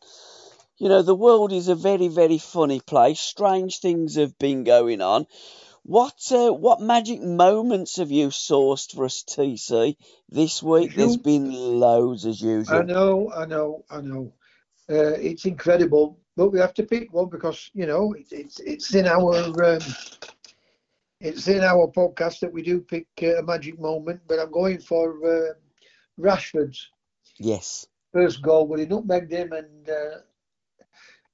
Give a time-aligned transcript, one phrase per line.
[0.78, 5.00] you know the world is a very very funny place strange things have been going
[5.00, 5.26] on
[5.84, 9.96] what uh, what magic moments have you sourced for us tc
[10.28, 12.78] this week there's been loads as usual.
[12.78, 14.32] I know, I know, I know.
[14.90, 18.94] Uh, it's incredible, but we have to pick one because you know it, it's it's
[18.94, 19.34] in our
[19.64, 19.80] um,
[21.20, 24.20] it's in our podcast that we do pick uh, a magic moment.
[24.26, 25.52] But I'm going for uh,
[26.20, 26.90] Rashford's
[27.38, 30.18] yes first goal when he nutmegged him, and uh,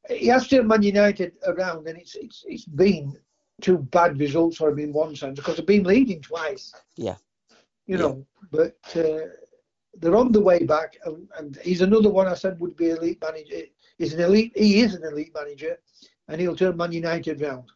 [0.08, 3.16] he has turned Man United around, and it's it's it's been
[3.60, 6.72] two bad results for him in one sense because they've been leading twice.
[6.96, 7.16] Yeah.
[7.86, 7.98] You Yeah.
[7.98, 9.28] know, but uh,
[9.98, 13.22] they're on the way back, and, and he's another one I said would be elite
[13.22, 13.62] manager.
[13.98, 14.52] He's an elite.
[14.56, 15.78] He is an elite manager,
[16.28, 17.70] and he'll turn Man United round.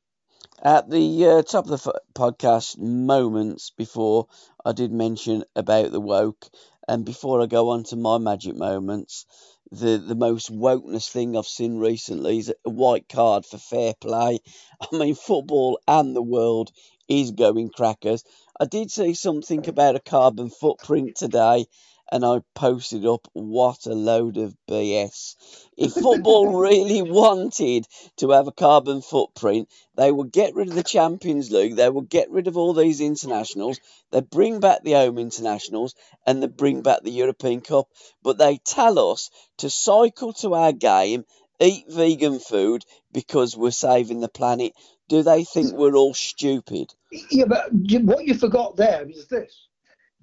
[0.62, 4.28] At the uh, top of the f- podcast, moments before
[4.64, 6.48] I did mention about the woke,
[6.88, 9.26] and before I go on to my magic moments,
[9.72, 14.38] the, the most wokeness thing I've seen recently is a white card for fair play.
[14.80, 16.70] I mean, football and the world
[17.08, 18.22] is going crackers.
[18.60, 21.66] I did see something about a carbon footprint today,
[22.12, 25.34] and I posted up what a load of BS.
[25.78, 27.86] If football really wanted
[28.18, 32.10] to have a carbon footprint, they would get rid of the Champions League, they would
[32.10, 33.80] get rid of all these internationals,
[34.10, 35.94] they bring back the home internationals,
[36.26, 37.88] and they bring back the European Cup.
[38.22, 41.24] But they tell us to cycle to our game,
[41.60, 44.74] eat vegan food because we're saving the planet.
[45.08, 46.92] Do they think we're all stupid?
[47.30, 49.66] Yeah, but what you forgot there is this: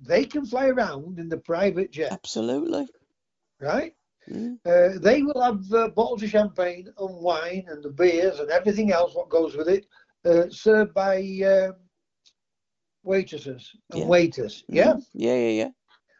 [0.01, 2.87] they can fly around in the private jet, Absolutely.
[3.59, 3.93] right?
[4.29, 4.59] Mm.
[4.65, 8.91] Uh, they will have uh, bottles of champagne and wine and the beers and everything
[8.91, 9.85] else what goes with it,
[10.25, 11.71] uh, served by uh,
[13.03, 14.05] waitresses and Yeah.
[14.05, 14.63] waiters.
[14.67, 15.05] Yeah, Mm.
[15.13, 15.71] Yeah, yeah, yeah.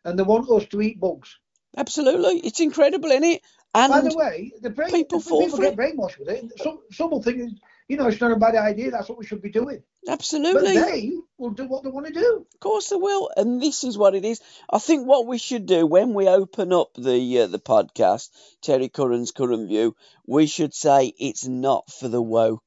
[0.05, 1.37] and they want us to eat bugs.
[1.77, 2.39] Absolutely.
[2.39, 3.41] It's incredible, isn't it?
[3.75, 6.51] And By the way, the brain, people people, people get brainwashed with it.
[6.59, 7.53] Some some will think,
[7.89, 8.91] you know, it's not a bad idea.
[8.91, 9.81] That's what we should be doing.
[10.07, 10.75] Absolutely.
[10.75, 12.45] But they will do what they want to do.
[12.53, 14.39] Of course they will, and this is what it is.
[14.71, 18.29] I think what we should do when we open up the uh, the podcast,
[18.61, 19.95] Terry Curran's Curran View,
[20.27, 22.63] we should say it's not for the woke,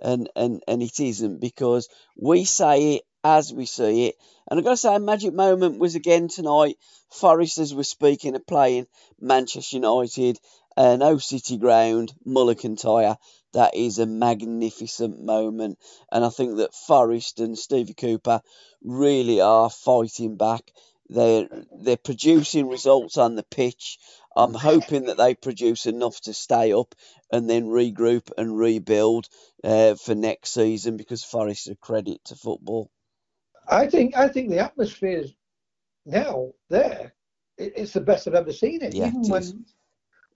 [0.00, 4.14] and and and it isn't because we say it as we see it.
[4.48, 6.76] And I've got to say, a magic moment was again tonight.
[7.10, 8.86] Forest, were speaking, are playing
[9.20, 10.38] Manchester United,
[10.76, 13.16] no City ground, Mulligan Tyre.
[13.52, 15.78] That is a magnificent moment,
[16.12, 18.42] and I think that Forest and Stevie Cooper
[18.82, 20.70] really are fighting back.
[21.08, 23.98] They're they're producing results on the pitch.
[24.36, 26.94] I'm hoping that they produce enough to stay up
[27.32, 29.28] and then regroup and rebuild
[29.64, 32.90] uh, for next season because Forest are credit to football.
[33.68, 35.34] I think I think the atmosphere is
[36.06, 37.14] now there.
[37.58, 38.94] It's the best I've ever seen it.
[38.94, 39.64] Yeah, Even it when.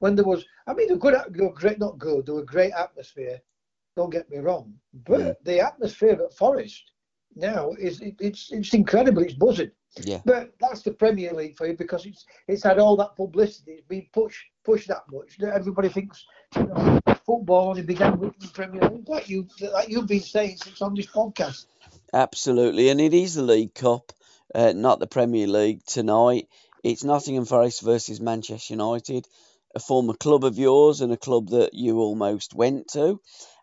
[0.04, 2.26] When there was, I mean, a good, at- good, great, not good.
[2.26, 3.40] There were great atmosphere.
[3.96, 4.74] Don't get me wrong,
[5.10, 5.32] but Yeah.
[5.48, 6.82] the atmosphere at Forest
[7.36, 9.22] now is it, it's it's incredible.
[9.22, 9.70] It's buzzing.
[10.10, 10.20] Yeah.
[10.24, 13.72] But that's the Premier League for you because it's it's had all that publicity.
[13.78, 16.26] It's been pushed pushed that much that everybody thinks
[16.56, 19.46] you know, football only began with the Premier League, like you
[19.76, 21.66] like you've been saying since on this podcast.
[22.12, 24.12] Absolutely, and it is the League Cup,
[24.54, 26.48] uh, not the Premier League tonight.
[26.82, 29.26] It's Nottingham Forest versus Manchester United,
[29.74, 33.20] a former club of yours and a club that you almost went to.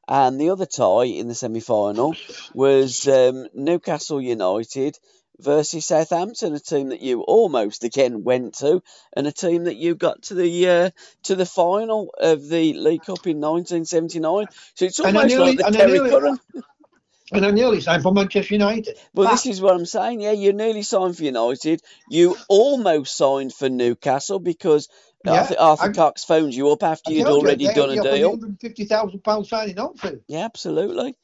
[0.07, 2.19] And the other tie in the semi final
[2.53, 4.97] was um, Newcastle United
[5.39, 8.83] versus Southampton, a team that you almost again went to,
[9.15, 10.89] and a team that you got to the uh,
[11.23, 14.47] to the final of the League Cup in 1979.
[14.75, 16.39] So it's almost nearly- like the Terry Curran.
[17.33, 18.97] And I nearly signed for Manchester United.
[19.13, 20.19] Well, Ah, this is what I'm saying.
[20.19, 21.81] Yeah, you nearly signed for United.
[22.09, 24.89] You almost signed for Newcastle because
[25.25, 27.77] Yeah, Arthur, Arthur I- Cox phones you up after I you'd told you, already done
[27.77, 28.29] a only offered me deal.
[28.31, 30.19] 150,000 pound signing on for.
[30.27, 31.15] Yeah, absolutely.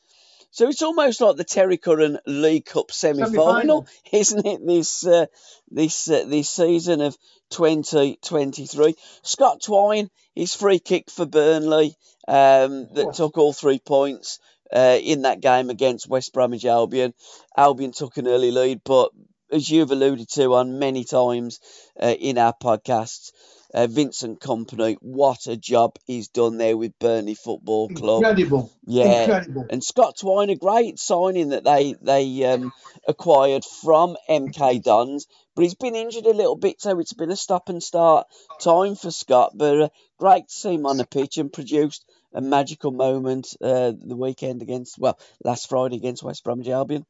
[0.52, 3.88] So it's almost like the Terry Curran League Cup semi-final, Semi-final.
[4.12, 4.66] isn't it?
[4.66, 5.26] This uh,
[5.70, 7.18] this uh, this season of
[7.52, 8.96] 2023.
[9.24, 11.96] Scott Twine, his free kick for Burnley
[12.28, 14.40] um, that took all three points
[14.74, 17.14] uh, in that game against West Bromwich Albion.
[17.56, 19.12] Albion took an early lead, but
[19.52, 21.60] as you've alluded to on many times
[22.02, 23.32] uh, in our podcasts,
[23.74, 28.24] uh, Vincent Kompany, what a job he's done there with Burnley Football Club.
[28.24, 28.72] Incredible.
[28.86, 29.66] Yeah, Incredible.
[29.70, 32.72] and Scott Twine, a great signing that they they um,
[33.08, 37.36] acquired from MK Dons, but he's been injured a little bit, so it's been a
[37.36, 38.28] stop and start
[38.62, 39.52] time for Scott.
[39.56, 43.92] But uh, great to see him on the pitch and produced a magical moment uh,
[44.00, 47.06] the weekend against well last Friday against West Bromwich Albion.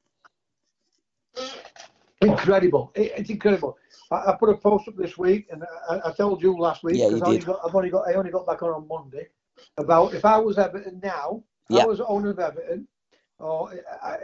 [2.21, 2.91] Incredible.
[2.95, 3.77] It's incredible.
[4.11, 7.01] I, I put a post up this week, and I, I told you last week
[7.01, 7.43] Yeah, you I only did.
[7.43, 9.27] got, I've only got I only got back on on Monday
[9.77, 11.79] about if I was Everton now, if Yeah.
[11.81, 12.87] I was owner of Everton,
[13.39, 13.71] or
[14.03, 14.17] I, I,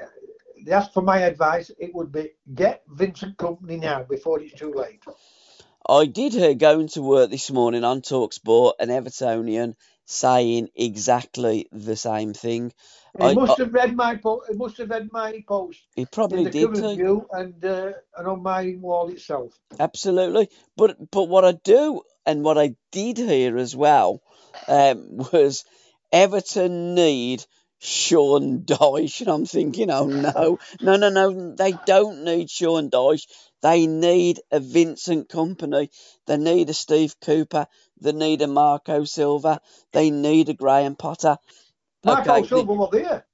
[0.65, 4.73] they asked for my advice, it would be get Vincent Kompany now before it's too
[4.73, 5.01] late.
[5.89, 11.67] I did uh, hear going to work this morning on Talksport an Evertonian saying exactly
[11.71, 12.73] the same thing.
[13.17, 16.05] He I- must I- have read my po- he must have read my post He
[16.05, 17.27] probably did too.
[17.31, 19.53] and uh, and on my wall itself.
[19.79, 20.49] Absolutely.
[20.75, 24.21] But but what I do and what I did hear as well
[24.67, 25.63] um, was
[26.11, 27.45] Everton need
[27.79, 29.21] Sean Dyche.
[29.21, 33.27] And I'm thinking, oh no, no, no, no, they don't need Sean Dyche.
[33.61, 35.89] They need a Vincent Kompany.
[36.27, 37.67] They need a Steve Cooper.
[38.03, 39.61] They need a Marco Silva.
[39.93, 41.37] They need a Graham Potter.
[42.03, 43.25] Marco Okay, Silva was there.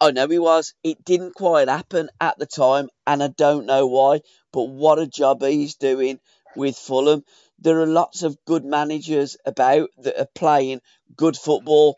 [0.00, 0.74] I know he was.
[0.82, 4.22] It didn't quite happen at the time, and I don't know why.
[4.52, 6.18] But what a job he's doing
[6.56, 7.24] with Fulham.
[7.60, 10.80] There are lots of good managers about that are playing
[11.16, 11.96] good football.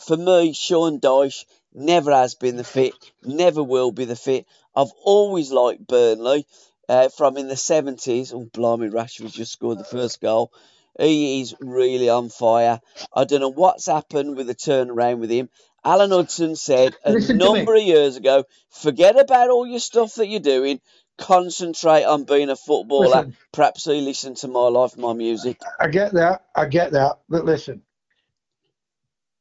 [0.00, 4.46] For me, Sean Dyche never has been the fit, never will be the fit.
[4.74, 6.46] I've always liked Burnley
[6.88, 8.32] uh, from in the 70s.
[8.32, 10.52] Oh, blimey, Rashford just scored the first goal.
[10.98, 12.80] He is really on fire.
[13.14, 15.48] I don't know what's happened with the turnaround with him.
[15.84, 20.26] Alan Hudson said a Listen number of years ago, forget about all your stuff that
[20.26, 20.80] you're doing,
[21.18, 23.08] concentrate on being a footballer.
[23.08, 23.36] Listen.
[23.52, 25.60] Perhaps he listened to my life, my music.
[25.78, 26.46] I get that.
[26.54, 27.20] I get that.
[27.28, 27.82] But listen,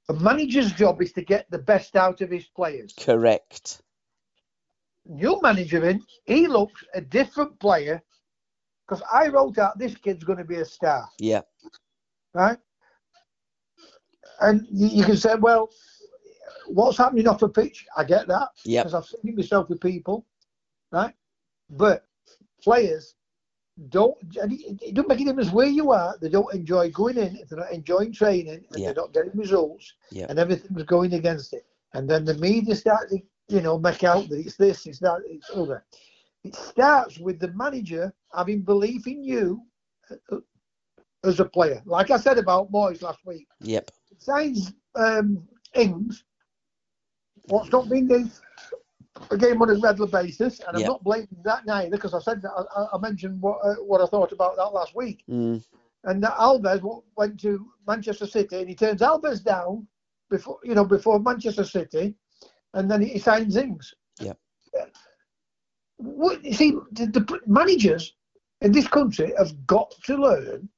[0.10, 2.94] a manager's job is to get the best out of his players.
[3.00, 3.82] Correct.
[5.06, 8.04] New manager in, he looks a different player
[8.88, 11.42] because I wrote out this kid's going to be a star, Yeah.
[12.34, 12.58] right?
[14.42, 15.70] And you, you can say, well,
[16.68, 17.86] what's happening off the pitch?
[17.96, 18.86] I get that Yep.
[18.86, 20.26] because I've seen it myself with people,
[20.92, 21.14] right?
[21.70, 22.06] But
[22.64, 23.16] players
[23.90, 26.18] don't, and it, don't make a difference where you are.
[26.22, 28.88] They don't enjoy going in if they're not enjoying training and Yeah.
[28.88, 30.28] they're not getting results Yeah.
[30.30, 31.66] and everything's going against it.
[31.94, 33.20] And then the media start to,
[33.50, 35.84] you know, make out that it's this, it's that, it's other.
[36.48, 39.62] It starts with the manager having belief in you
[40.32, 40.38] uh,
[41.26, 41.82] as a player.
[41.86, 43.92] Like I said about Moyes last week, Yep.
[44.18, 46.24] signs um, Ings.
[47.48, 48.32] What's not been the
[49.32, 52.42] a game on a regular basis, and I'm not blaming that neither because I said
[52.44, 55.24] that, I, I mentioned what uh, what I thought about that last week.
[55.30, 55.66] Mm.
[56.06, 59.86] And that Alves went to Manchester City, and he turns Alves down
[60.30, 62.16] before you know before Manchester City,
[62.74, 63.94] and then he signs Ings.
[64.20, 64.34] Yeah.
[65.98, 68.14] What you see, the, the managers
[68.62, 70.70] in this country have got to learn,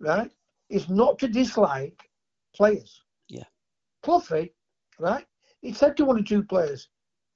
[0.00, 0.30] right?
[0.68, 2.00] Is not to dislike
[2.54, 3.02] players.
[3.28, 3.44] Yeah.
[4.04, 4.50] Cloughy,
[4.98, 5.26] right?
[5.62, 6.88] He said to one or two players,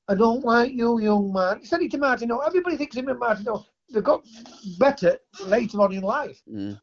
[0.08, 1.60] I don't like you, young man.
[1.60, 2.38] He said it to Martino.
[2.38, 4.24] Everybody thinks him and Martino, they got
[4.78, 6.78] better later on in life, Mm.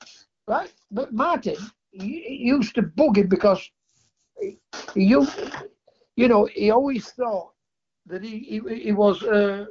[0.48, 0.72] right?
[0.92, 1.58] But Martin,
[1.92, 3.70] he, used to bug him because
[4.40, 4.58] he,
[4.94, 5.38] he used,
[6.16, 7.54] you know, he always thought
[8.08, 9.66] that he he, he was uh,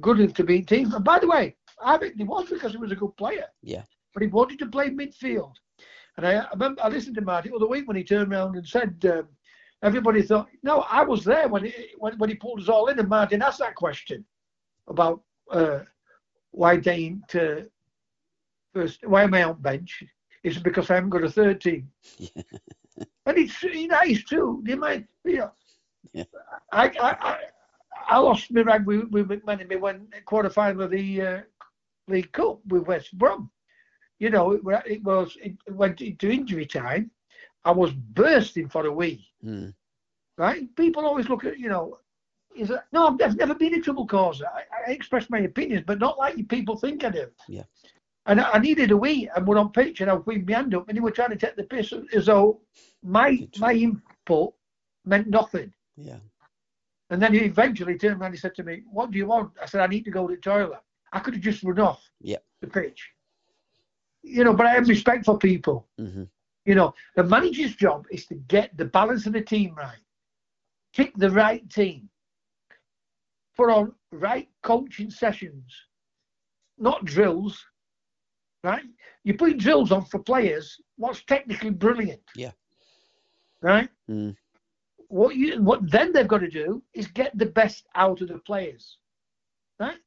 [0.00, 0.94] good enough to beat teams.
[0.94, 3.46] And by the way, I think he was because he was a good player.
[3.62, 3.82] Yeah.
[4.14, 5.52] But he wanted to play midfield.
[6.16, 8.56] And I, I remember I listened to Marty the other week when he turned around
[8.56, 9.28] and said, um,
[9.82, 12.98] everybody thought, no, I was there when he, when, when he pulled us all in.
[12.98, 14.24] And Martin asked that question
[14.88, 15.80] about uh,
[16.50, 17.60] why uh,
[18.74, 20.02] first, why am I on bench?
[20.44, 21.90] It's because I haven't got a third team.
[22.18, 22.28] Yeah.
[23.24, 24.62] And it's, you know, it's true.
[24.66, 25.52] They might, you know,
[26.12, 26.24] Yeah.
[26.72, 27.38] I, I, I,
[28.12, 31.40] I lost my rag with, with McMenemy when quarter final of the uh,
[32.08, 33.50] League Cup with West Brom.
[34.18, 37.10] You know, it, it was it went into injury time.
[37.64, 39.26] I was bursting for a wee.
[39.42, 39.72] Mm.
[40.36, 40.74] Right?
[40.76, 41.98] People always look at you know,
[42.54, 44.44] is it, no, I've never, been a trouble causer.
[44.46, 47.26] I, I express my opinions, but not like you people think I do.
[47.48, 47.64] Yeah.
[48.26, 50.74] And I, I needed a wee, and we're on pitch, and I putting my hand
[50.74, 52.60] up, and they were trying to take the piss as though
[53.02, 54.52] my my input
[55.06, 55.72] meant nothing.
[55.96, 56.18] Yeah.
[57.12, 59.52] And then he eventually turned around and he said to me, What do you want?
[59.62, 60.80] I said, I need to go to the toilet.
[61.12, 62.38] I could have just run off Yeah.
[62.62, 63.06] the pitch.
[64.22, 65.86] You know, but I have respect for people.
[65.98, 66.24] hmm
[66.64, 70.00] You know, the manager's job is to get the balance of the team right,
[70.96, 72.08] pick the right team,
[73.58, 75.70] put on right coaching sessions,
[76.78, 77.62] not drills,
[78.64, 78.84] right?
[79.24, 82.22] You put drills on for players, what's technically brilliant.
[82.34, 82.52] Yeah.
[83.60, 83.90] Right?
[84.08, 84.34] Mm.
[85.12, 88.38] What you what then they've got to do is get the best out of the
[88.38, 88.96] players.
[89.78, 89.98] Right?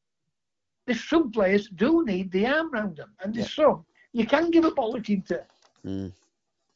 [0.88, 4.66] There's some players do need the arm round them, and there's some you can give
[4.66, 5.44] a bulletin to.
[5.86, 6.12] Mm.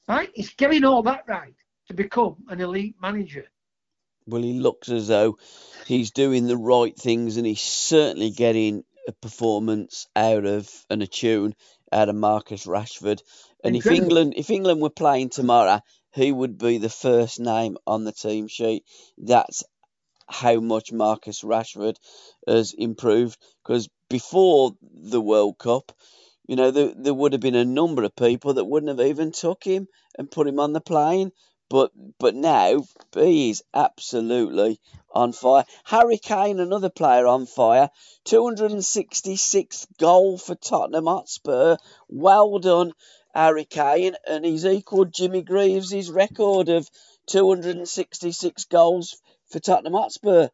[0.08, 0.30] Right?
[0.36, 1.56] It's getting all that right
[1.88, 3.46] to become an elite manager.
[4.28, 5.40] Well, he looks as though
[5.88, 11.08] he's doing the right things, and he's certainly getting a performance out of and a
[11.08, 11.56] tune
[11.92, 13.24] out of Marcus Rashford.
[13.64, 18.04] And if England, if England were playing tomorrow, he would be the first name on
[18.04, 18.84] the team sheet.
[19.18, 19.64] That's
[20.28, 21.96] how much Marcus Rashford
[22.48, 23.38] has improved.
[23.64, 25.92] Because before the World Cup,
[26.48, 29.32] you know, there, there would have been a number of people that wouldn't have even
[29.32, 29.88] took him
[30.18, 31.32] and put him on the plane.
[31.70, 34.80] But but now he is absolutely
[35.14, 35.66] on fire.
[35.84, 37.92] Harry Kane, another player on fire.
[38.26, 41.78] 266th goal for Tottenham Hotspur.
[42.08, 42.94] Well done,
[43.34, 46.90] Harry Kane, and he's equalled Jimmy Greaves' record of
[47.28, 49.22] 266 goals
[49.52, 50.50] for Tottenham Hotspur.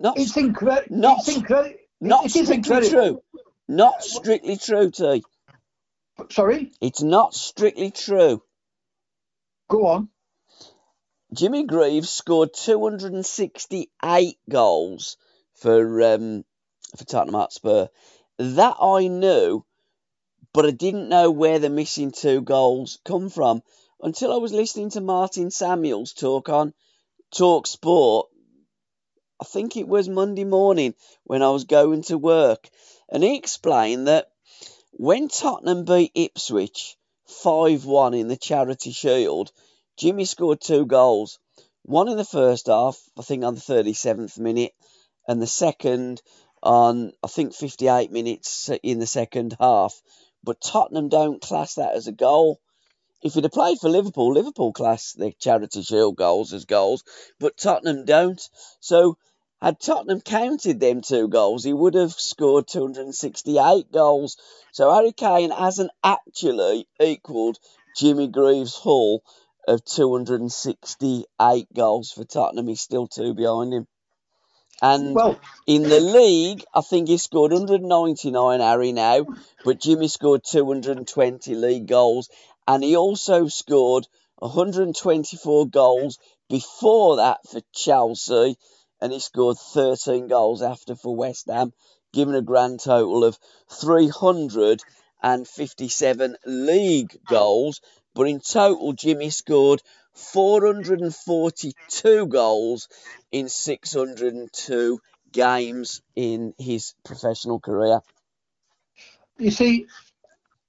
[0.00, 0.96] Not It's incredible.
[0.96, 1.78] Not- it's incredible.
[2.00, 2.90] not it strictly incredible.
[2.90, 3.22] true.
[3.68, 5.22] Not strictly true, T.
[6.30, 8.42] Sorry, It's not strictly true.
[9.68, 10.08] go on.
[11.32, 15.16] Jimmy Greaves scored 268 goals
[15.54, 16.44] for um,
[16.96, 17.86] for Tottenham Hotspur.
[18.38, 19.64] That I knew,
[20.54, 23.62] but I didn't know where the missing two goals come from
[24.00, 26.74] until I was listening to Martin Samuels talk on
[27.30, 28.28] Talk Sport.
[29.40, 30.94] I think it was Monday morning
[31.24, 32.68] when I was going to work,
[33.08, 34.30] and he explained that
[34.90, 39.50] when Tottenham beat Ipswich 5 1 in the Charity Shield,
[39.96, 41.38] Jimmy scored two goals.
[41.84, 44.72] One in the first half, I think on the 37th minute,
[45.26, 46.20] and the second
[46.62, 50.00] on, I think, 58 minutes in the second half.
[50.44, 52.60] But Tottenham don't class that as a goal.
[53.22, 57.04] If he'd have played for Liverpool, Liverpool class their Charity Shield goals as goals,
[57.38, 58.40] but Tottenham don't.
[58.80, 59.16] So,
[59.60, 64.36] had Tottenham counted them two goals, he would have scored 268 goals.
[64.72, 67.60] So, Harry Kane hasn't actually equalled
[67.96, 69.22] Jimmy Greaves' haul
[69.68, 72.66] of 268 goals for Tottenham.
[72.66, 73.86] He's still two behind him.
[74.82, 79.24] And Well, in the league, I think he scored 199, Harry, now,
[79.64, 82.28] but Jimmy scored 220 league goals.
[82.66, 84.08] And he also scored
[84.38, 86.18] 124 goals
[86.50, 88.56] before that for Chelsea,
[89.00, 91.72] and he scored 13 goals after for West Ham,
[92.12, 93.38] giving a grand total of
[93.70, 97.80] 357 league goals.
[98.14, 99.80] But in total, Jimmy scored
[100.14, 102.88] 442 goals
[103.30, 105.00] in 602
[105.32, 108.00] games in his professional career.
[109.38, 109.86] you see,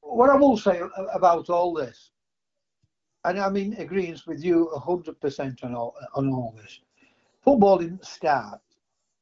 [0.01, 0.81] what I will say
[1.13, 2.11] about all this,
[3.25, 6.79] and I'm in agreement with you 100% on all, on all this.
[7.43, 8.61] Football didn't start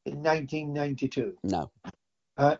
[0.05, 1.37] in 1992.
[1.43, 1.71] No.
[2.37, 2.55] Uh,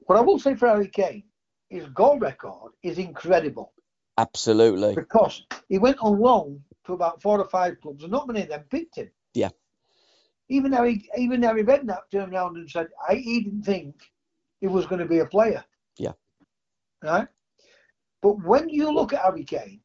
[0.00, 1.24] what I will say for Harry Kane,
[1.68, 3.72] his goal record is incredible
[4.18, 4.94] Absolutely.
[4.94, 8.48] because he went on loan to about four or five clubs, and not many of
[8.48, 9.10] them picked him.
[9.34, 9.50] Yeah.
[10.48, 13.94] Even Harry, even though he Harry Redknapp turned around and said, I, he didn't think
[14.60, 15.64] he was going to be a player.
[15.98, 16.12] Yeah.
[17.02, 17.28] Right?
[18.22, 19.80] But when you look at Harry Kane,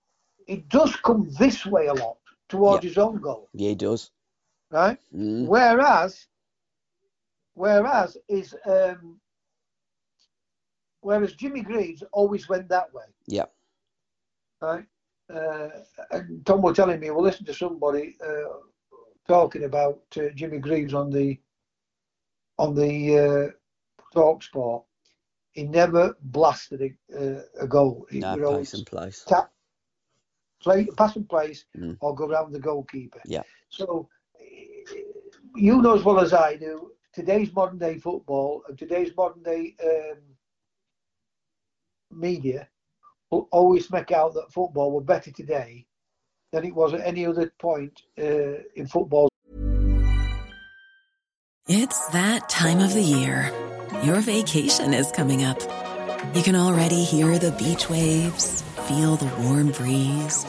[0.48, 2.18] he does come this way a lot
[2.50, 3.50] towards his own goal.
[3.54, 4.12] Yeah, he does.
[4.72, 4.98] right?
[5.16, 5.48] Mm.
[5.48, 6.28] Whereas,
[7.54, 9.20] whereas is um,
[11.02, 13.46] whereas Jimmy Greaves always went that way, Yeah.
[14.62, 14.86] Right?
[15.34, 15.70] Uh,
[16.12, 18.50] and Tom was telling me, well, listen to somebody uh,
[19.28, 21.40] talking about uh, Jimmy Greaves on the
[22.58, 24.84] on the uh, talk sport.
[25.52, 28.06] He never blasted a, uh, a goal.
[28.10, 29.24] He No pace and place.
[29.28, 29.52] tap,
[30.62, 31.98] play, pass and place, Mm.
[32.02, 33.22] or go round the goalkeeper.
[33.26, 33.44] Yeah.
[33.70, 34.08] So
[35.56, 39.76] you know as well as I do, today's modern day football and today's modern day
[39.84, 40.18] um,
[42.12, 42.68] media
[43.32, 45.86] will always make out that football were better today
[46.52, 49.30] than it was at any other point uh, in football.
[51.68, 53.52] It's that time of the year.
[54.04, 55.60] Your vacation is coming up.
[56.34, 60.46] You can already hear the beach waves, feel the warm breeze,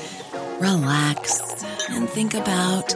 [0.58, 2.94] relax, and think about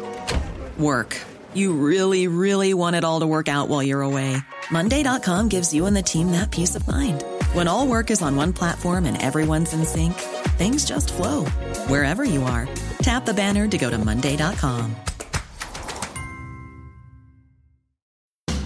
[0.78, 1.21] work.
[1.55, 4.37] You really, really want it all to work out while you're away.
[4.71, 7.25] Monday.com gives you and the team that peace of mind.
[7.56, 10.12] When all work is on one platform and everyone's in sync,
[10.58, 11.46] things just flow
[11.88, 12.68] wherever you are.
[12.98, 14.94] Tap the banner to go to Monday.com.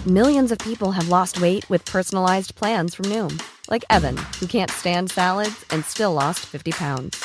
[0.05, 4.69] Millions of people have lost weight with personalized plans from Noom, like Evan, who can't
[4.69, 7.23] stand salads and still lost 50 pounds.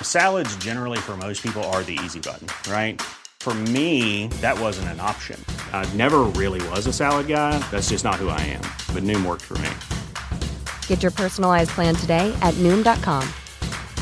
[0.00, 3.02] Salads, generally, for most people, are the easy button, right?
[3.40, 5.38] For me, that wasn't an option.
[5.74, 7.58] I never really was a salad guy.
[7.70, 8.64] That's just not who I am.
[8.94, 9.91] But Noom worked for me.
[10.86, 13.28] Get your personalized plan today at Noom.com.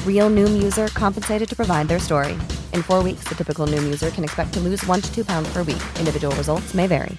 [0.06, 2.32] Real Noom user compensated to provide their story.
[2.74, 5.50] In four weeks, the typical Noom user can expect to lose one to two pounds
[5.50, 5.82] per week.
[5.98, 7.16] Individual results may vary.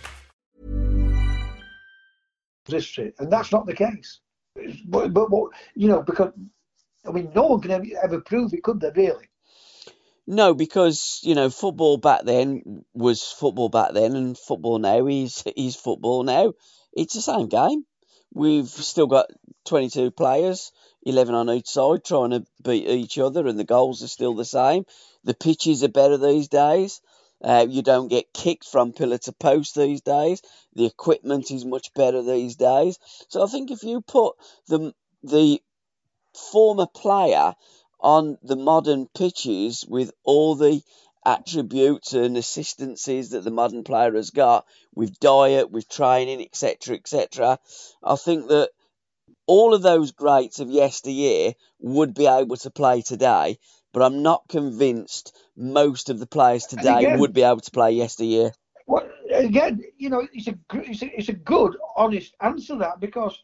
[2.71, 4.19] history, and that's not the case.
[4.85, 6.31] But, but, but you know, because
[7.05, 8.91] I mean, no one can ever, ever prove it, could they?
[8.95, 9.25] Really?
[10.27, 15.43] No, because you know football back then was football back then, and football now is
[15.55, 16.53] is football now.
[16.93, 17.85] It's the same game.
[18.33, 19.27] We've still got
[19.65, 20.71] 22 players,
[21.03, 24.45] 11 on each side, trying to beat each other, and the goals are still the
[24.45, 24.85] same.
[25.23, 27.01] The pitches are better these days.
[27.43, 30.41] Uh, you don't get kicked from pillar to post these days.
[30.75, 32.99] The equipment is much better these days.
[33.29, 34.35] So I think if you put
[34.67, 35.61] the the
[36.33, 37.53] former player
[37.99, 40.81] on the modern pitches with all the
[41.25, 47.59] attributes and assistances that the modern player has got with diet, with training, etc., etc.,
[48.03, 48.71] I think that
[49.47, 53.57] all of those greats of yesteryear would be able to play today,
[53.93, 57.91] but I'm not convinced most of the players today again- would be able to play
[57.91, 58.51] yesteryear.
[58.87, 63.37] Well, again, you know, it's a it's a, it's a good, honest answer that because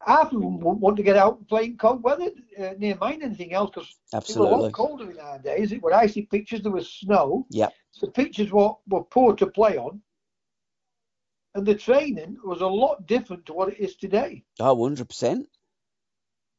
[0.00, 2.74] w- half of them won't want to get out and play in cold weather uh,
[2.78, 5.72] near mind anything else because it was a lot colder in our days.
[5.72, 6.62] It were icy pictures.
[6.62, 7.46] There was snow.
[7.50, 7.72] Yep.
[8.00, 10.00] The pitches were were poor to play on,
[11.54, 14.44] and the training was a lot different to what it is today.
[14.60, 15.46] Oh, 100%.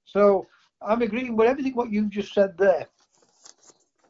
[0.05, 0.47] So
[0.81, 2.87] I'm agreeing with everything what you've just said there.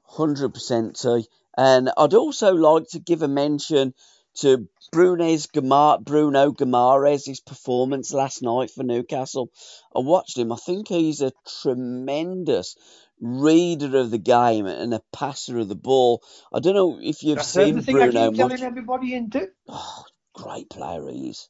[0.06, 1.28] Hundred percent, T.
[1.58, 3.94] And I'd also like to give a mention
[4.36, 9.50] to Brunez Gamar, Bruno Guimarães' performance last night for Newcastle.
[9.96, 10.52] I watched him.
[10.52, 12.76] I think he's a tremendous
[13.22, 16.22] reader of the game and a passer of the ball.
[16.54, 18.50] I don't know if you've That's seen everything I Bruno keep much.
[18.50, 19.50] telling everybody into.
[19.68, 21.50] Oh, great player he is.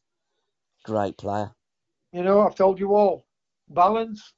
[0.83, 1.51] Great player.
[2.11, 3.25] You know, I've told you all.
[3.69, 4.33] Balance,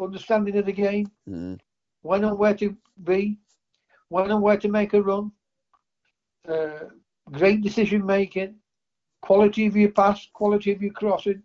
[0.00, 1.60] understanding of the game, Mm.
[2.00, 3.38] when and where to be,
[4.08, 5.32] when and where to make a run,
[6.48, 6.88] uh,
[7.30, 8.56] great decision making,
[9.20, 11.42] quality of your pass, quality of your crossing,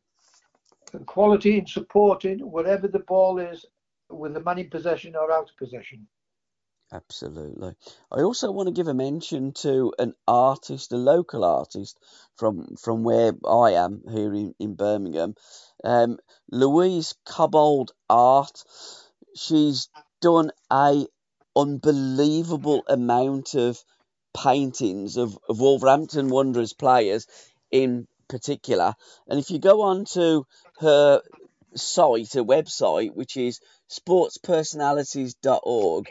[0.94, 3.66] and quality in supporting whatever the ball is
[4.10, 6.08] with the man in possession or out of possession.
[6.92, 7.74] Absolutely.
[8.10, 12.00] I also want to give a mention to an artist, a local artist
[12.38, 15.36] from from where I am here in, in Birmingham,
[15.84, 16.18] um,
[16.50, 18.64] Louise Cobbold Art.
[19.36, 19.90] She's
[20.22, 21.06] done a
[21.58, 23.84] unbelievable amount of
[24.44, 27.26] paintings of, of Wolverhampton Wanderers players
[27.72, 28.94] in particular.
[29.28, 30.46] And if you go on to
[30.80, 31.22] her
[31.76, 36.10] site, her website, which is sportspersonalities.org,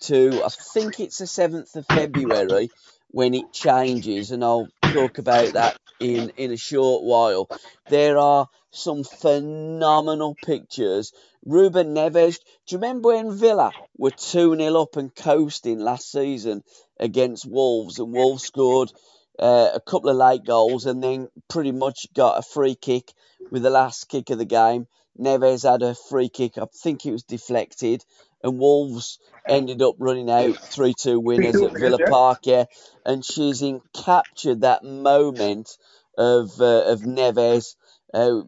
[0.00, 2.70] to I think it's the 7th of February
[3.10, 7.48] when it changes, and I'll talk about that in, in a short while.
[7.88, 11.12] There are some phenomenal pictures.
[11.46, 16.64] Ruben Neves, do you remember when Villa were 2 0 up and coasting last season
[16.98, 18.92] against Wolves, and Wolves scored
[19.38, 23.12] uh, a couple of late goals and then pretty much got a free kick
[23.52, 24.88] with the last kick of the game?
[25.16, 26.58] Neves had a free kick.
[26.58, 28.04] I think it was deflected,
[28.42, 32.40] and Wolves ended up running out 3 2 winners at Villa Park.
[32.42, 32.64] Yeah,
[33.04, 35.78] and she's in captured that moment
[36.18, 37.76] of uh, of Neves.
[38.12, 38.42] Uh,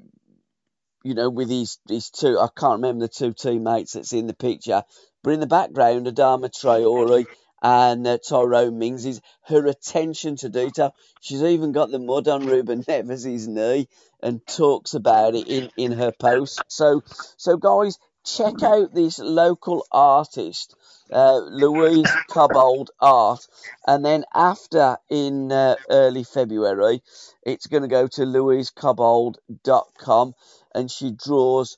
[1.02, 4.34] you know, with his, his two, I can't remember the two teammates that's in the
[4.34, 4.82] picture,
[5.22, 7.26] but in the background, Adama Traore
[7.62, 10.94] and uh, Tyrone Mings is her attention to detail.
[11.20, 13.88] She's even got the mud on Ruben Neves' knee
[14.22, 16.62] and talks about it in, in her post.
[16.68, 17.02] So,
[17.36, 20.76] so guys, check out this local artist,
[21.10, 23.44] uh, Louise Cobbold Art,
[23.86, 27.02] and then after in uh, early February,
[27.42, 30.34] it's going to go to louisecobbold.com
[30.78, 31.76] and she draws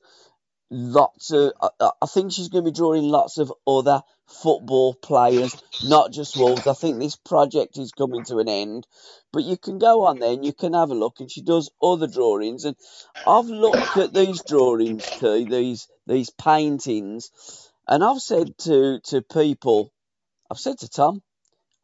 [0.70, 1.52] lots of.
[1.60, 6.36] I, I think she's going to be drawing lots of other football players, not just
[6.36, 6.66] Wolves.
[6.66, 8.86] I think this project is coming to an end,
[9.32, 11.70] but you can go on there and you can have a look, and she does
[11.82, 12.64] other drawings.
[12.64, 12.76] And
[13.26, 17.30] I've looked at these drawings, too, these these paintings,
[17.88, 19.92] and I've said to to people,
[20.50, 21.22] I've said to Tom,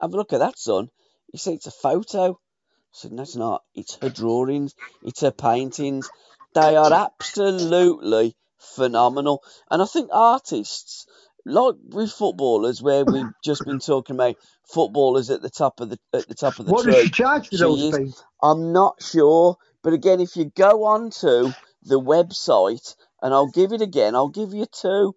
[0.01, 0.91] have a look at that, son.
[1.33, 2.33] He said it's a photo.
[2.33, 3.63] I said, no, it's not.
[3.75, 4.75] It's her drawings.
[5.03, 6.11] It's her paintings.
[6.57, 9.43] They are absolutely phenomenal.
[9.71, 11.07] And I think artists,
[11.45, 15.99] like with footballers, where we've just been talking about footballers at the top of the
[16.13, 16.95] at the top of the What tree.
[16.95, 18.25] does she charge for those is- things?
[18.43, 23.73] I'm not sure, but again, if you go on to the website, and I'll give
[23.73, 25.15] it again, I'll give you two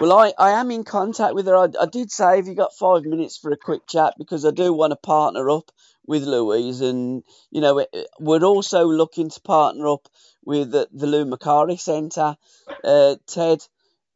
[0.00, 1.56] Well, I, I am in contact with her.
[1.56, 4.50] I, I did say if you got five minutes for a quick chat because I
[4.50, 5.70] do want to partner up
[6.04, 7.86] with Louise, and you know
[8.18, 10.08] we're also looking to partner up
[10.44, 12.36] with the, the Lou Macari Centre.
[12.82, 13.60] Uh, Ted,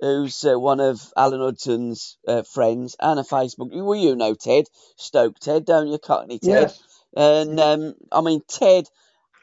[0.00, 3.70] who's uh, one of Alan Hudson's uh, friends and a Facebook.
[3.72, 4.64] Well, you know Ted
[4.96, 6.72] Stoke Ted, don't you, Cockney Ted?
[6.72, 6.82] Yes.
[7.16, 8.88] And um, I mean, Ted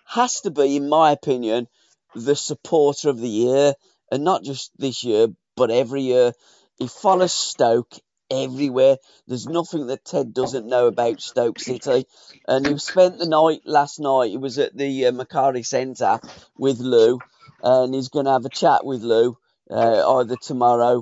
[0.06, 1.68] has to be, in my opinion,
[2.16, 3.74] the supporter of the year,
[4.12, 6.34] and not just this year, but every year.
[6.78, 7.94] He follows Stoke
[8.32, 8.98] everywhere.
[9.28, 12.06] There's nothing that Ted doesn't know about Stoke City.
[12.48, 14.32] And he spent the night last night.
[14.32, 16.20] He was at the uh, Macari Centre
[16.58, 17.20] with Lou,
[17.62, 19.38] and he's going to have a chat with Lou
[19.70, 21.02] uh, either tomorrow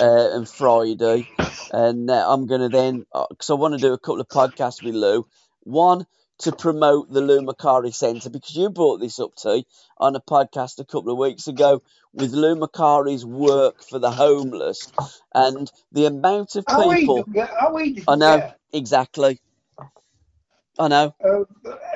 [0.00, 1.28] uh, and Friday.
[1.72, 4.82] And uh, I'm going to then, because I want to do a couple of podcasts
[4.82, 5.26] with Lou.
[5.64, 6.06] One,
[6.38, 9.66] to promote the Lou Macari Centre, because you brought this up, T,
[9.98, 14.90] on a podcast a couple of weeks ago with Lou Macari's work for the homeless
[15.34, 17.28] and the amount of people.
[17.46, 19.40] how we did I know, yeah, exactly.
[20.78, 21.14] I know.
[21.24, 21.44] uh,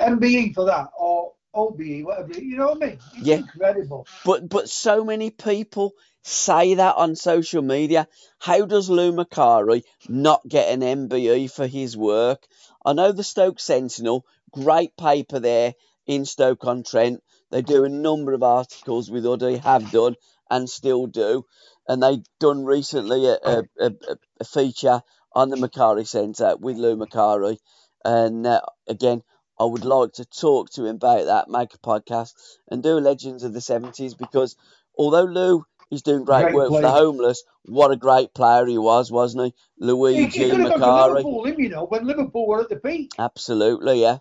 [0.01, 2.33] MBE for that or OBE, whatever.
[2.39, 2.99] You know what I mean?
[3.15, 3.37] It's Yeah.
[3.37, 4.05] incredible.
[4.23, 8.07] But but so many people say that on social media.
[8.39, 12.45] How does Lou Macari not get an MBE for his work?
[12.87, 17.21] I know the Stoke Sentinel, great paper there in Stoke on Trent.
[17.51, 20.15] They do a number of articles with Uddy, have done
[20.49, 21.43] and still do.
[21.85, 23.91] And they've done recently a, a, a,
[24.39, 25.01] a feature
[25.33, 27.57] on the Macari Centre with Lou Macari.
[28.05, 29.21] And uh, again,
[29.59, 32.35] I would like to talk to him about that, make a podcast,
[32.69, 34.55] and do Legends of the 70s because
[34.97, 38.77] although Lou is doing great, Great work for the homeless, what a great player he
[38.77, 39.53] was, wasn't he?
[39.77, 41.15] He, Luigi he could have gone to Macari.
[41.15, 43.11] Liverpool, him, you know, when Liverpool were at the peak.
[43.17, 44.17] Absolutely, yeah.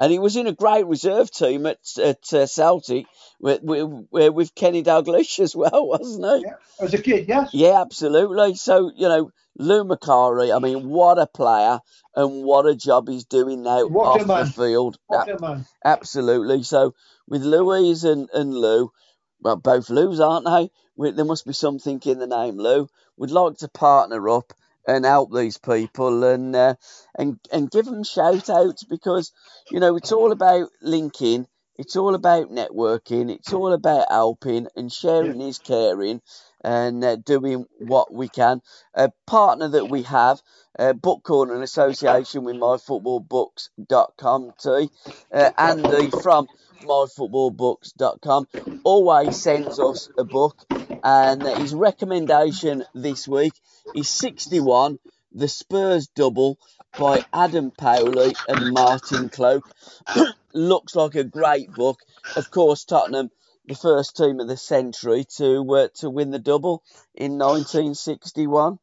[0.00, 3.06] And he was in a great reserve team at at uh, Celtic
[3.40, 6.46] with, with, with Kenny Dalglish as well, wasn't he?
[6.46, 6.54] Yeah.
[6.84, 7.50] As a kid, yes.
[7.52, 8.54] Yeah, absolutely.
[8.54, 11.80] So, you know, Lou Macari, I mean, what a player
[12.14, 14.98] and what a job he's doing now What off the field.
[15.08, 15.66] What a man.
[15.84, 16.62] Absolutely.
[16.62, 16.94] So
[17.26, 18.92] with Louise and, and Lou,
[19.40, 20.70] well, both Lou's, aren't they?
[20.96, 22.88] We, there must be something in the name Lou.
[23.16, 24.52] We'd like to partner up
[24.86, 26.74] and help these people and uh,
[27.16, 29.32] and and give them shout outs because
[29.70, 31.46] you know it's all about linking.
[31.76, 33.30] It's all about networking.
[33.30, 36.20] It's all about helping and sharing is caring
[36.68, 38.60] and uh, doing what we can.
[38.92, 40.42] A partner that we have,
[40.78, 44.90] uh, Book Corner in association with myfootballbooks.com, T.
[45.32, 46.46] Uh, Andy from
[46.82, 48.48] myfootballbooks.com
[48.84, 50.66] always sends us a book,
[51.02, 53.54] and his recommendation this week
[53.94, 54.98] is 61
[55.32, 56.58] The Spurs double
[56.98, 59.64] by Adam Powley and Martin Cloake.
[60.52, 62.00] Looks like a great book.
[62.36, 63.30] Of course, Tottenham,
[63.68, 66.82] the first team of the century to uh, to win the double
[67.14, 68.78] in 1961.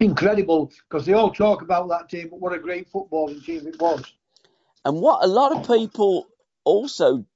[0.00, 3.78] Incredible, because they all talk about that team, but what a great footballing team it
[3.78, 4.02] was.
[4.84, 6.26] And what a lot of people
[6.64, 7.26] also,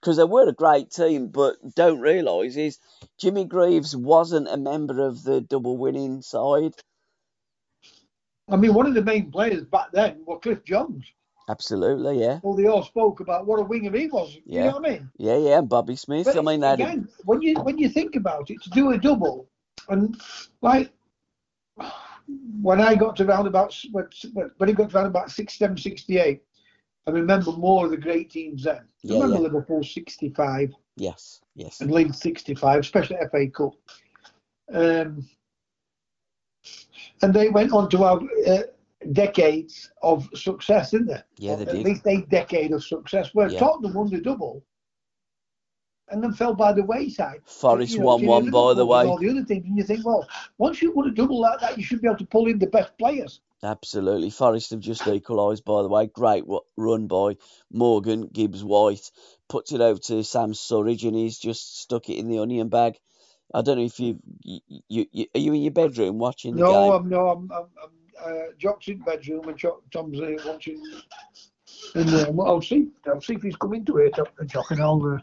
[0.00, 2.78] because they were a great team, but don't realise is
[3.18, 6.72] Jimmy Greaves wasn't a member of the double winning side.
[8.48, 11.04] I mean, one of the main players back then was Cliff Jones.
[11.48, 12.38] Absolutely, yeah.
[12.42, 14.38] Well, they all spoke about what a winger he was.
[14.44, 14.60] Yeah.
[14.60, 15.10] You know what I mean?
[15.16, 16.26] Yeah, yeah, and Bobby Smith.
[16.26, 18.98] But I mean, a- again, when you when you think about it, to do a
[18.98, 19.48] double,
[19.88, 20.20] and
[20.62, 20.92] like
[22.62, 24.06] when I got to round about when
[24.58, 26.42] when it got to round about 67, 68,
[27.06, 28.86] I remember more of the great teams then.
[29.02, 29.42] Yeah, remember yeah.
[29.42, 31.80] Liverpool 65 yes, yes.
[31.80, 33.72] and Leeds 65, especially FA Cup.
[34.72, 35.26] Um,
[37.22, 38.62] and they went on to have uh,
[39.12, 41.22] decades of success, didn't they?
[41.38, 41.86] Yeah, they At did.
[41.86, 43.34] least a decade of success.
[43.34, 43.60] Where Yeah.
[43.60, 44.62] Tottenham won the double
[46.10, 47.40] and then fell by the wayside.
[47.44, 49.06] Forest You know, won one, by the way.
[49.06, 51.78] All the other teams, and you think, well, once you win a double like that,
[51.78, 53.40] you should be able to pull in the best players.
[53.62, 54.30] Absolutely.
[54.30, 56.06] Forest have just equalised, by the way.
[56.06, 56.44] Great
[56.76, 57.36] run by
[57.70, 59.10] Morgan Gibbs White.
[59.48, 62.98] Puts it over to Sam Surridge and he's just stuck it in the onion bag.
[63.52, 66.62] I don't know if you, you, you, you are you in your bedroom watching the
[66.62, 66.92] No, game?
[66.92, 67.90] I'm no, I'm, I'm, I'm
[68.24, 70.82] uh, Jock's in the bedroom and Jock, Tom's uh, watching.
[71.94, 74.18] And well, I'll see, I'll see if he's coming to it.
[74.46, 75.04] Jock and I'll.
[75.04, 75.18] Uh,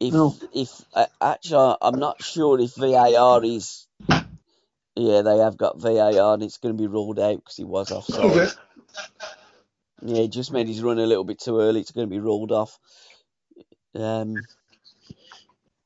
[0.00, 0.34] if no.
[0.52, 3.86] if uh, actually I'm not sure if VAR is.
[4.94, 7.90] Yeah, they have got VAR and it's going to be ruled out because he was
[7.90, 8.24] offside.
[8.24, 8.48] okay.
[10.02, 11.80] Yeah, it just made his run a little bit too early.
[11.80, 12.78] It's going to be ruled off.
[13.94, 14.34] Um,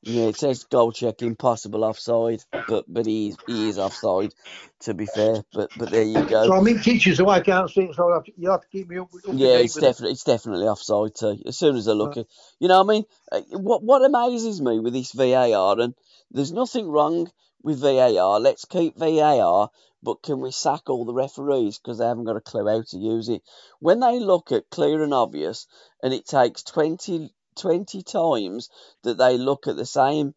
[0.07, 4.33] yeah, it says goal check impossible offside, but but he is, he is offside.
[4.81, 6.47] To be fair, but but there you go.
[6.47, 6.53] So.
[6.53, 7.95] I'm in teaching, so I can't see it.
[7.95, 9.09] So have to, you'll have to keep me up.
[9.29, 9.95] up Yeah, it's with it.
[9.97, 11.37] definitely it's definitely offside too.
[11.47, 12.27] As soon as I look at,
[12.59, 15.95] you know, what I mean, Uh, what what amazes me with this VAR, and
[16.31, 17.29] there's nothing wrong
[17.63, 18.39] with VAR.
[18.39, 19.69] Let's keep VAR,
[20.03, 22.97] but can we sack all the referees because they haven't got a clue how to
[22.97, 23.43] use it?
[23.81, 25.67] When they look at clear and obvious,
[26.03, 28.69] and it takes 20, 20 times
[29.03, 30.33] that they look at the same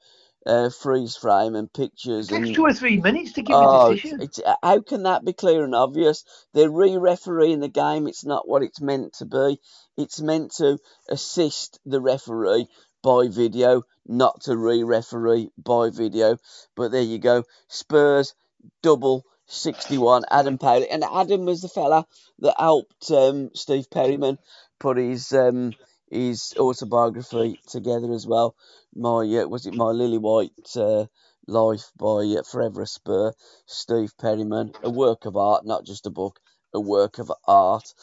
[0.47, 3.91] uh, freeze frame and pictures It takes and two or three minutes to give Oh,
[3.91, 4.23] a decision.
[4.23, 6.25] it's, how can that be clear and obvious?
[6.55, 8.07] They're re-refereeing the game.
[8.07, 9.61] It's not what it's meant to be.
[9.99, 10.79] It's meant to
[11.11, 12.69] assist the referee
[13.03, 16.39] by video, not to re-referee by video.
[16.75, 17.45] But there you go.
[17.69, 18.35] Spurs
[18.83, 20.25] double 61.
[20.31, 22.07] Adam Powley and Adam was the fella
[22.39, 24.39] that helped um, Steve Perryman
[24.79, 25.75] put his um,
[26.11, 28.55] his autobiography together as well.
[28.95, 31.07] My uh, was it my Lily White uh,
[31.47, 33.33] life by uh, Forever Spur,
[33.67, 36.41] Steve Perryman, a work of art, not just a book,
[36.75, 37.95] a work of art.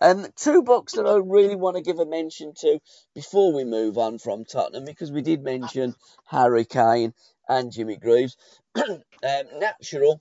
[0.00, 2.80] Um, two books that I really want to give a mention to
[3.14, 5.94] before we move on from Tottenham, because we did mention
[6.26, 7.14] Harry Kane
[7.48, 8.36] and Jimmy Greaves.
[8.76, 10.20] um, Natural,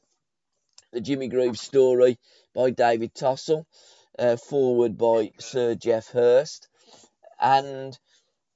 [0.91, 2.19] the Jimmy Greaves story
[2.53, 3.65] by David Tossell,
[4.19, 6.67] uh, forward by Sir Geoff Hurst,
[7.41, 7.97] and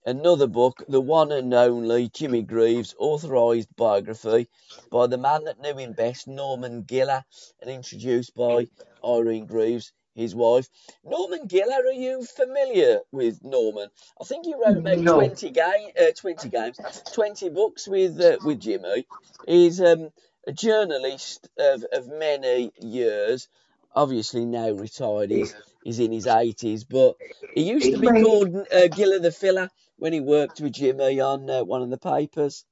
[0.05, 4.47] another book, the one and only Jimmy Greaves authorised biography
[4.91, 7.23] by the man that knew him best, Norman Giller,
[7.61, 8.67] and introduced by
[9.03, 10.69] Irene Greaves, his wife.
[11.03, 13.89] Norman Giller, are you familiar with Norman?
[14.21, 15.15] I think he wrote about No.
[15.15, 16.79] 20, game, uh, 20 games,
[17.13, 19.05] 20 books with uh, with Jimmy.
[19.45, 20.11] He's um,
[20.47, 23.47] a journalist of, of many years,
[23.95, 25.31] obviously now retired.
[25.31, 27.15] He's, he's in his 80s, but
[27.55, 31.49] he used to be called uh, Giller the Filler when he worked with Jimmy on
[31.49, 32.65] uh, one of the papers.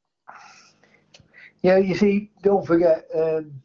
[1.63, 3.61] Yeah, you see, don't forget, um,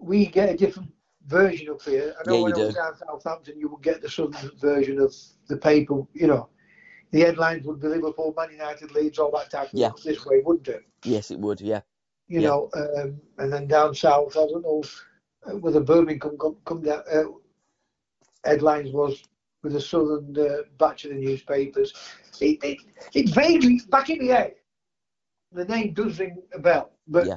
[0.00, 0.92] we get a different
[1.26, 2.14] version up here.
[2.20, 2.76] I know Yeah, when I was do.
[2.76, 5.14] down Southampton, you would get the Southern version of
[5.48, 6.02] the paper.
[6.14, 6.48] You know,
[7.12, 9.80] the headlines would be Liverpool, Man United, Leeds, all that type of Yeah.
[9.80, 10.84] stuff this way, wouldn't it?
[11.04, 11.82] Yes, it would, yeah.
[12.28, 12.42] You Yeah.
[12.42, 14.82] know, um, and then down south, I don't know
[15.46, 17.02] uh, whether Birmingham come, come down.
[17.12, 17.24] Uh,
[18.44, 19.22] headlines was
[19.62, 21.92] with the Southern uh, batch of the newspapers.
[22.40, 22.78] It, it,
[23.14, 24.54] it vaguely back in the head.
[25.52, 27.36] The name does ring a bell, but Yeah.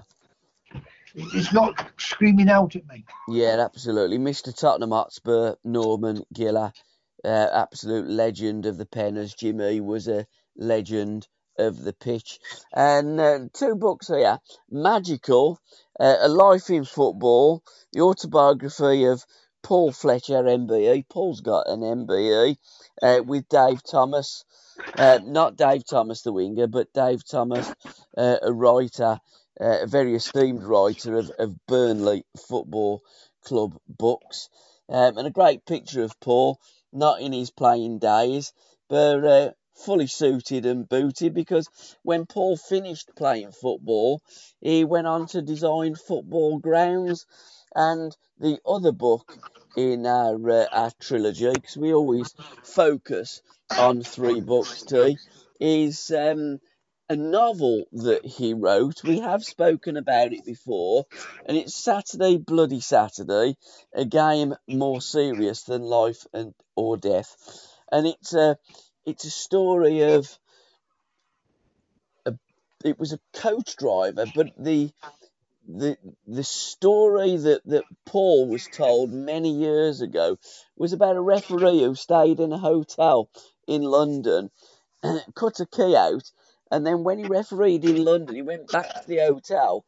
[1.13, 3.03] it's not screaming out at me.
[3.29, 4.17] Yeah, absolutely.
[4.17, 4.55] Mr.
[4.55, 6.71] Tottenham Hotspur, Norman Giller,
[7.23, 12.39] uh, absolute legend of the pen, as Jimmy was a legend of the pitch.
[12.73, 14.39] And uh, two books here
[14.69, 15.59] Magical,
[15.99, 19.25] uh, A Life in Football, the autobiography of
[19.63, 21.09] Paul Fletcher, MBE.
[21.09, 22.57] Paul's got an MBE
[23.01, 24.45] uh, with Dave Thomas.
[24.97, 27.73] Uh, not Dave Thomas, the winger, but Dave Thomas,
[28.17, 29.19] uh, a writer
[29.59, 33.01] uh, a very esteemed writer of, of Burnley Football
[33.43, 34.49] Club books.
[34.89, 36.59] Um, and a great picture of Paul,
[36.91, 38.53] not in his playing days,
[38.89, 41.69] but fully suited and booted because
[42.03, 44.21] when Paul finished playing football,
[44.61, 47.25] he went on to design football grounds.
[47.75, 49.38] And the other book
[49.75, 52.33] in our, uh, our trilogy, because we always
[52.63, 53.41] focus
[53.77, 55.17] on three books, T,
[55.59, 56.59] is um,
[57.09, 59.03] a novel that he wrote.
[59.03, 61.05] We have spoken about it before,
[61.45, 63.57] and it's Saturday Bloody Saturday,
[63.93, 67.35] a game more serious than life and or death.
[67.91, 68.57] And it's a
[69.05, 70.37] it's a story of
[72.25, 72.33] a,
[72.83, 74.91] it was a coach driver, but the
[75.67, 80.37] the the story that, that Paul was told many years ago
[80.77, 83.29] was about a referee who stayed in a hotel
[83.67, 84.51] in London,
[85.03, 86.31] and cut a key out,
[86.71, 89.85] and then when he refereed in London, he went back to the hotel,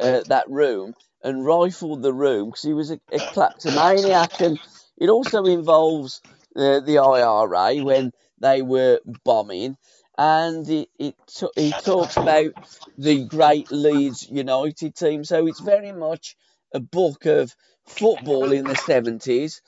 [0.00, 4.40] uh, that room, and rifled the room because he was a, a kleptomaniac.
[4.40, 4.58] And
[4.98, 6.22] it also involves
[6.56, 9.76] uh, the IRA when they were bombing.
[10.16, 11.14] And it, it
[11.54, 12.52] he talks about
[12.96, 15.24] the great Leeds United team.
[15.24, 16.36] So it's very much
[16.74, 17.54] a book of
[17.86, 19.60] football in the 70s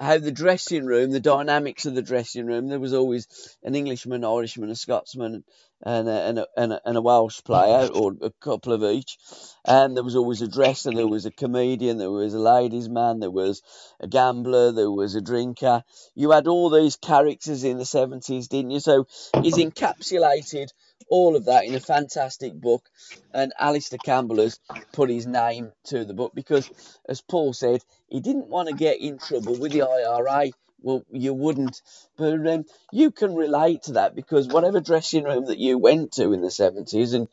[0.00, 3.28] how the dressing room, the dynamics of the dressing room, there was always
[3.62, 5.44] an Englishman, Irishman, a Scotsman,
[5.82, 9.18] and a, and a, and a, and a Welsh player, or a couple of each.
[9.64, 13.20] And there was always a dresser, there was a comedian, there was a ladies' man,
[13.20, 13.62] there was
[14.00, 15.82] a gambler, there was a drinker.
[16.14, 18.80] You had all these characters in the 70s, didn't you?
[18.80, 19.06] So
[19.42, 20.70] he's encapsulated
[21.08, 22.88] all of that in a fantastic book.
[23.32, 24.58] And Alastair Campbell has
[24.92, 26.68] put his name to the book because,
[27.08, 30.50] as Paul said, he didn't want to get in trouble with the IRA.
[30.82, 31.82] Well, you wouldn't,
[32.16, 36.32] but um, you can relate to that because whatever dressing room that you went to
[36.32, 37.28] in the 70s and.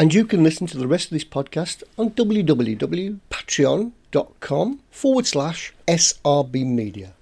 [0.00, 6.64] And you can listen to the rest of this podcast on www.patreon.com forward slash SRB
[6.64, 7.14] Media.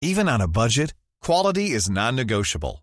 [0.00, 2.82] Even on a budget, quality is non negotiable.